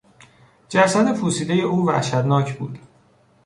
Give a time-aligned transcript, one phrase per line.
[0.69, 2.79] جسد پوسیدهی او وحشتناک بود.